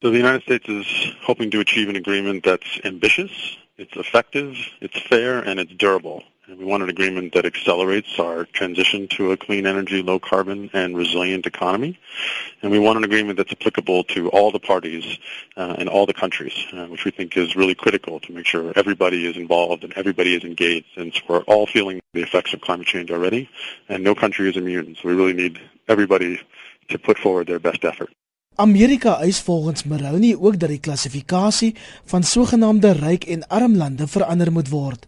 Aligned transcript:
So 0.00 0.10
the 0.10 0.16
United 0.16 0.42
States 0.42 0.68
is 0.68 0.86
hoping 1.22 1.50
to 1.50 1.58
achieve 1.58 1.88
an 1.88 1.96
agreement 1.96 2.44
that's 2.44 2.78
ambitious, 2.84 3.32
it's 3.78 3.96
effective, 3.96 4.56
it's 4.80 4.96
fair, 5.00 5.40
and 5.40 5.58
it's 5.58 5.72
durable. 5.72 6.22
And 6.46 6.56
we 6.56 6.64
want 6.64 6.84
an 6.84 6.88
agreement 6.88 7.34
that 7.34 7.44
accelerates 7.44 8.16
our 8.20 8.44
transition 8.44 9.08
to 9.08 9.32
a 9.32 9.36
clean 9.36 9.66
energy, 9.66 10.00
low 10.00 10.20
carbon, 10.20 10.70
and 10.72 10.96
resilient 10.96 11.46
economy. 11.46 11.98
And 12.62 12.70
we 12.70 12.78
want 12.78 12.98
an 12.98 13.02
agreement 13.02 13.38
that's 13.38 13.50
applicable 13.50 14.04
to 14.04 14.28
all 14.28 14.52
the 14.52 14.60
parties 14.60 15.18
uh, 15.56 15.74
and 15.78 15.88
all 15.88 16.06
the 16.06 16.14
countries, 16.14 16.54
uh, 16.72 16.86
which 16.86 17.04
we 17.04 17.10
think 17.10 17.36
is 17.36 17.56
really 17.56 17.74
critical 17.74 18.20
to 18.20 18.32
make 18.32 18.46
sure 18.46 18.72
everybody 18.76 19.26
is 19.26 19.36
involved 19.36 19.82
and 19.82 19.92
everybody 19.94 20.36
is 20.36 20.44
engaged, 20.44 20.86
since 20.94 21.20
we're 21.28 21.42
all 21.48 21.66
feeling 21.66 22.00
the 22.12 22.22
effects 22.22 22.54
of 22.54 22.60
climate 22.60 22.86
change 22.86 23.10
already, 23.10 23.50
and 23.88 24.04
no 24.04 24.14
country 24.14 24.48
is 24.48 24.56
immune. 24.56 24.94
So 24.94 25.08
we 25.08 25.14
really 25.16 25.32
need 25.32 25.58
everybody 25.88 26.40
to 26.86 26.98
put 27.00 27.18
forward 27.18 27.48
their 27.48 27.58
best 27.58 27.84
effort. 27.84 28.10
Amerika 28.60 29.20
eis 29.22 29.38
volgens 29.40 29.84
Maroney 29.84 30.34
ook 30.34 30.58
dat 30.58 30.68
die 30.68 30.80
klassifikasie 30.80 31.74
van 32.04 32.22
sogenaamde 32.22 32.90
ryk 32.92 33.24
en 33.24 33.46
arm 33.46 33.76
lande 33.76 34.06
verander 34.06 34.50
moet 34.52 34.68
word. 34.68 35.06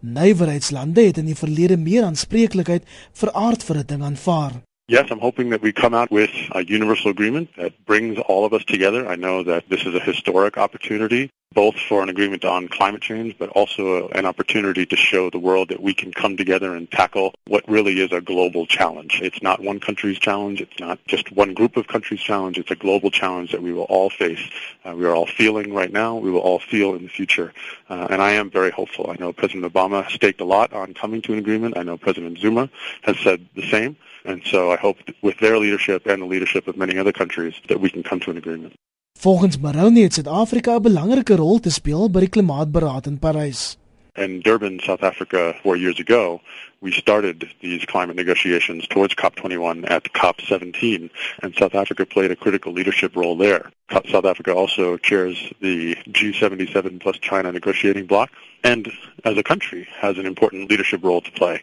Nywerheidslande 0.00 1.04
het 1.06 1.20
in 1.22 1.28
die 1.30 1.36
verlede 1.38 1.76
meer 1.76 2.02
aanspreeklikheid 2.02 2.82
vir 3.20 3.32
aardverhitting 3.32 4.02
aanvaar. 4.02 4.58
Yes, 4.90 5.10
I'm 5.10 5.22
hoping 5.22 5.50
that 5.50 5.62
we 5.62 5.72
come 5.72 5.96
out 5.96 6.10
with 6.10 6.34
a 6.50 6.64
universal 6.66 7.10
agreement 7.10 7.54
that 7.54 7.78
brings 7.84 8.18
all 8.26 8.44
of 8.44 8.52
us 8.52 8.64
together. 8.64 9.06
I 9.06 9.14
know 9.14 9.44
that 9.44 9.62
this 9.68 9.86
is 9.86 9.94
a 9.94 10.02
historic 10.02 10.56
opportunity, 10.56 11.28
both 11.52 11.74
for 11.88 12.00
an 12.00 12.08
agreement 12.08 12.44
on 12.44 12.68
climate 12.68 13.02
change, 13.02 13.36
but 13.36 13.48
also 13.50 14.06
an 14.10 14.24
opportunity 14.24 14.86
to 14.86 14.94
show 14.94 15.28
the 15.30 15.38
world 15.38 15.68
that 15.68 15.82
we 15.82 15.92
can 15.92 16.12
come 16.12 16.36
together 16.36 16.76
and 16.76 16.88
tackle 16.92 17.34
what 17.48 17.68
really 17.68 18.00
is 18.00 18.12
a 18.12 18.20
global 18.20 18.66
challenge. 18.66 19.20
It's 19.20 19.42
not 19.42 19.60
one 19.60 19.80
country's 19.80 20.20
challenge. 20.20 20.60
It's 20.60 20.78
not 20.78 21.04
just 21.08 21.32
one 21.32 21.52
group 21.52 21.76
of 21.76 21.88
countries' 21.88 22.20
challenge. 22.20 22.56
It's 22.56 22.70
a 22.70 22.76
global 22.76 23.10
challenge 23.10 23.50
that 23.50 23.62
we 23.62 23.72
will 23.72 23.84
all 23.84 24.10
face. 24.10 24.38
Uh, 24.84 24.94
we 24.94 25.04
are 25.04 25.14
all 25.14 25.26
feeling 25.26 25.74
right 25.74 25.92
now. 25.92 26.14
We 26.14 26.30
will 26.30 26.38
all 26.38 26.60
feel 26.60 26.94
in 26.94 27.02
the 27.02 27.08
future. 27.08 27.52
Uh, 27.88 28.06
and 28.10 28.22
I 28.22 28.30
am 28.30 28.48
very 28.48 28.70
hopeful. 28.70 29.10
I 29.10 29.16
know 29.18 29.32
President 29.32 29.70
Obama 29.72 30.08
staked 30.08 30.40
a 30.40 30.44
lot 30.44 30.72
on 30.72 30.94
coming 30.94 31.20
to 31.22 31.32
an 31.32 31.40
agreement. 31.40 31.76
I 31.76 31.82
know 31.82 31.96
President 31.96 32.38
Zuma 32.38 32.70
has 33.02 33.18
said 33.18 33.44
the 33.56 33.68
same. 33.68 33.96
And 34.24 34.40
so 34.44 34.70
I 34.70 34.76
hope 34.76 34.98
with 35.20 35.38
their 35.38 35.58
leadership 35.58 36.06
and 36.06 36.22
the 36.22 36.26
leadership 36.26 36.68
of 36.68 36.76
many 36.76 36.96
other 36.96 37.12
countries 37.12 37.54
that 37.68 37.80
we 37.80 37.90
can 37.90 38.04
come 38.04 38.20
to 38.20 38.30
an 38.30 38.36
agreement. 38.36 38.76
Volgens 39.20 39.58
Maroney 39.58 40.02
het 40.02 40.14
Suid-Afrika 40.14 40.76
'n 40.76 40.82
belangrike 40.82 41.34
rol 41.36 41.58
te 41.58 41.70
speel 41.70 42.10
by 42.10 42.20
die 42.20 42.28
klimaatsberaad 42.28 43.06
in 43.06 43.18
Parys. 43.18 43.76
In 44.14 44.40
Durban, 44.40 44.78
South 44.78 45.02
Africa, 45.02 45.52
4 45.62 45.76
years 45.76 46.00
ago, 46.00 46.40
we 46.80 46.92
started 46.92 47.48
these 47.60 47.84
climate 47.84 48.16
negotiations 48.16 48.86
towards 48.86 49.14
COP21 49.14 49.90
at 49.90 50.04
COP17, 50.04 51.10
and 51.42 51.54
South 51.54 51.74
Africa 51.74 52.06
played 52.06 52.30
a 52.30 52.36
critical 52.36 52.72
leadership 52.72 53.14
role 53.14 53.36
there. 53.36 53.70
South 53.90 54.24
Africa 54.24 54.54
also 54.54 54.96
chairs 54.96 55.52
the 55.60 55.96
G77 56.08 57.00
plus 57.00 57.18
China 57.18 57.50
negotiating 57.50 58.06
bloc, 58.06 58.30
and 58.62 58.90
as 59.24 59.36
a 59.36 59.42
country 59.42 59.88
has 59.96 60.16
an 60.16 60.26
important 60.26 60.70
leadership 60.70 61.02
role 61.02 61.20
to 61.20 61.30
play. 61.32 61.62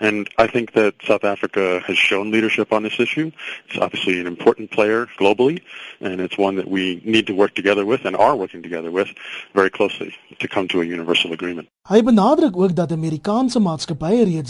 And 0.00 0.28
I 0.38 0.46
think 0.48 0.72
that 0.72 0.94
South 1.04 1.24
Africa 1.24 1.80
has 1.86 1.96
shown 1.96 2.30
leadership 2.30 2.72
on 2.72 2.82
this 2.82 2.98
issue. 2.98 3.30
It's 3.68 3.78
obviously 3.78 4.20
an 4.20 4.26
important 4.26 4.70
player 4.70 5.06
globally, 5.18 5.62
and 6.00 6.20
it's 6.20 6.36
one 6.36 6.56
that 6.56 6.68
we 6.68 7.00
need 7.04 7.26
to 7.28 7.34
work 7.34 7.54
together 7.54 7.86
with 7.86 8.04
and 8.04 8.16
are 8.16 8.34
working 8.34 8.62
together 8.62 8.90
with 8.90 9.08
very 9.54 9.70
closely 9.70 10.14
to 10.40 10.48
come 10.48 10.68
to 10.68 10.80
a 10.80 10.84
universal 10.84 11.32
agreement. 11.32 11.68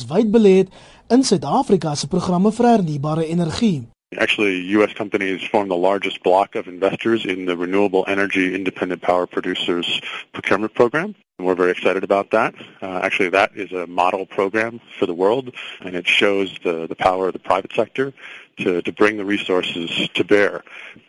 Wyd 0.09 0.33
belê 0.35 0.57
het 0.63 0.75
in 1.15 1.23
Suid-Afrika 1.25 1.95
se 1.95 2.09
programme 2.09 2.53
vir 2.53 2.67
hernubare 2.67 3.27
energie. 3.27 3.87
Actually, 4.17 4.57
U.S. 4.77 4.95
companies 4.95 5.45
form 5.53 5.69
the 5.69 5.77
largest 5.77 6.23
block 6.23 6.55
of 6.55 6.67
investors 6.67 7.25
in 7.25 7.45
the 7.45 7.57
Renewable 7.57 8.05
Energy 8.09 8.55
Independent 8.55 9.03
Power 9.03 9.27
Producers 9.27 10.01
Procurement 10.33 10.73
Program. 10.73 11.15
And 11.39 11.47
we're 11.47 11.55
very 11.55 11.71
excited 11.71 12.03
about 12.03 12.33
that. 12.33 12.53
Uh, 12.83 12.99
actually, 13.01 13.29
that 13.29 13.53
is 13.55 13.71
a 13.71 13.87
model 13.87 14.27
program 14.27 14.81
for 14.99 15.07
the 15.07 15.15
world, 15.15 15.55
and 15.81 15.95
it 15.95 16.05
shows 16.05 16.59
the, 16.65 16.89
the 16.89 16.97
power 16.97 17.29
of 17.29 17.33
the 17.33 17.39
private 17.39 17.73
sector 17.73 18.13
to, 18.57 18.83
to 18.83 18.93
bring 18.93 19.19
the 19.19 19.25
resources 19.25 20.09
to 20.15 20.25
bear. 20.25 20.65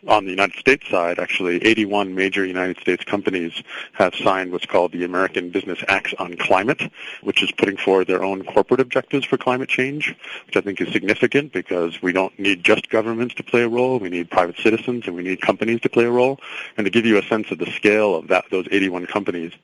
On 0.06 0.24
the 0.24 0.30
United 0.30 0.56
States 0.56 0.88
side, 0.88 1.18
actually, 1.18 1.56
81 1.64 2.14
major 2.14 2.44
United 2.44 2.78
States 2.78 3.02
companies 3.02 3.60
have 3.94 4.14
signed 4.14 4.52
what's 4.52 4.66
called 4.66 4.92
the 4.92 5.02
American 5.02 5.50
Business 5.50 5.80
Acts 5.88 6.14
on 6.20 6.36
Climate, 6.36 6.92
which 7.22 7.42
is 7.42 7.50
putting 7.50 7.76
forward 7.76 8.06
their 8.06 8.22
own 8.22 8.44
corporate 8.44 8.78
objectives 8.78 9.26
for 9.26 9.36
climate 9.36 9.68
change, 9.68 10.14
which 10.46 10.56
I 10.56 10.60
think 10.60 10.80
is 10.80 10.92
significant 10.92 11.52
because 11.52 12.00
we 12.02 12.12
don't 12.12 12.38
need 12.38 12.62
just 12.62 12.88
governments 12.88 13.34
to 13.34 13.42
play 13.42 13.62
a 13.62 13.68
role. 13.68 13.98
We 13.98 14.10
need 14.10 14.30
private 14.30 14.58
citizens 14.58 15.08
and 15.08 15.16
we 15.16 15.24
need 15.24 15.40
companies 15.40 15.80
to 15.80 15.88
play 15.88 16.04
a 16.04 16.10
role. 16.10 16.38
And 16.76 16.84
to 16.84 16.90
give 16.90 17.04
you 17.04 17.18
a 17.18 17.22
sense 17.24 17.50
of 17.50 17.58
the 17.58 17.70
scale 17.72 18.14
of 18.14 18.28
that, 18.28 18.44
those 18.52 18.68
81 18.70 19.06
companies, 19.06 19.54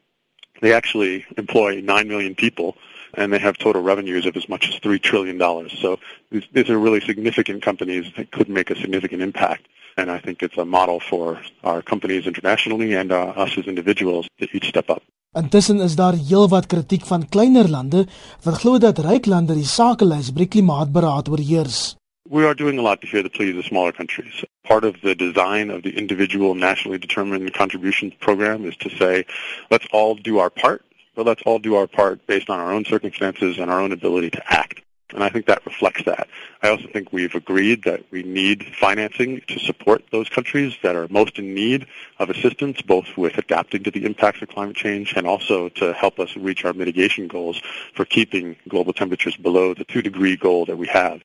they 0.61 0.73
actually 0.73 1.25
employ 1.37 1.81
9 1.81 2.09
million 2.09 2.35
people 2.35 2.77
and 3.15 3.33
they 3.33 3.39
have 3.39 3.57
total 3.59 3.83
revenues 3.83 4.27
of 4.27 4.37
as 4.37 4.49
much 4.49 4.69
as 4.69 4.75
$3 4.81 5.01
trillion. 5.03 5.39
So 5.71 5.99
these, 6.31 6.45
these 6.53 6.71
are 6.71 6.79
really 6.79 7.01
significant 7.01 7.63
companies 7.63 8.13
that 8.17 8.31
could 8.31 8.49
make 8.49 8.71
a 8.71 8.77
significant 8.77 9.23
impact. 9.23 9.67
And 9.97 10.11
I 10.11 10.19
think 10.19 10.43
it's 10.43 10.59
a 10.59 10.65
model 10.65 11.01
for 11.01 11.41
our 11.65 11.81
companies 11.83 12.27
internationally 12.27 12.95
and 12.95 13.11
uh, 13.11 13.29
us 13.45 13.57
as 13.57 13.67
individuals 13.67 14.29
to 14.39 14.49
each 14.53 14.69
step 14.69 14.91
up. 14.91 15.03
Intussen 15.37 15.81
is 15.85 15.97
daar 15.97 16.15
heelwat 16.17 16.67
kritiek 16.67 17.05
van 17.05 17.29
kleiner 17.29 17.69
lande 17.69 18.07
wat 18.43 18.55
glo 18.63 18.79
dat 18.79 18.99
ryk 19.05 19.27
lande 19.27 19.55
die 19.55 19.69
sakelys 19.69 20.31
by 20.33 20.47
die 20.47 20.53
klimaatberaad 20.55 21.29
oorheers. 21.29 21.97
We 22.29 22.45
are 22.45 22.55
doing 22.55 22.79
a 22.79 22.83
lot 22.83 23.01
to 23.03 23.07
hear 23.07 23.23
the 23.23 23.31
pleas 23.31 23.57
of 23.57 23.65
smaller 23.65 23.93
countries. 23.93 24.45
Part 24.65 24.85
of 24.85 25.01
the 25.01 25.15
design 25.15 25.71
of 25.71 25.83
the 25.83 25.97
individual 25.97 26.55
nationally 26.55 26.99
determined 26.99 27.55
contributions 27.55 28.15
program 28.21 28.65
is 28.65 28.77
to 28.79 28.91
say, 28.91 29.25
let's 29.71 29.87
all 29.93 30.15
do 30.17 30.39
our 30.39 30.51
part 30.51 30.83
but 31.17 31.27
let's 31.27 31.43
all 31.45 31.59
do 31.59 31.75
our 31.75 31.89
part 31.89 32.25
based 32.29 32.49
on 32.49 32.61
our 32.61 32.73
own 32.73 32.85
circumstances 32.85 33.59
and 33.59 33.71
our 33.71 33.81
own 33.81 33.91
ability 33.91 34.31
to 34.31 34.53
act. 34.53 34.83
And 35.15 35.23
I 35.23 35.29
think 35.29 35.47
that 35.47 35.65
reflects 35.65 36.05
that. 36.05 36.29
I 36.63 36.69
also 36.69 36.89
think 36.89 37.13
we've 37.13 37.35
agreed 37.35 37.85
that 37.85 38.03
we 38.11 38.23
need 38.25 38.67
financing 38.75 39.41
to 39.47 39.59
support 39.59 40.03
those 40.11 40.29
countries 40.29 40.77
that 40.83 40.97
are 40.97 41.07
most 41.09 41.39
in 41.39 41.55
need 41.55 41.87
of 42.19 42.29
assistance, 42.29 42.83
both 42.83 43.17
with 43.17 43.39
adapting 43.39 43.85
to 43.85 43.91
the 43.91 44.05
impacts 44.05 44.43
of 44.43 44.49
climate 44.49 44.77
change 44.77 45.15
and 45.17 45.27
also 45.27 45.69
to 45.71 45.93
help 45.93 46.19
us 46.19 46.37
reach 46.37 46.65
our 46.65 46.73
mitigation 46.73 47.29
goals 47.29 47.63
for 47.95 48.05
keeping 48.05 48.57
global 48.69 48.93
temperatures 48.93 49.37
below 49.37 49.75
the 49.75 49.85
two 49.85 50.03
degree 50.03 50.37
goal 50.37 50.67
that 50.67 50.77
we 50.77 50.89
have. 50.89 51.23